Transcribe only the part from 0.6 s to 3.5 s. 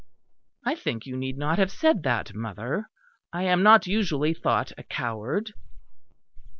"I think you need not have said that, mother; I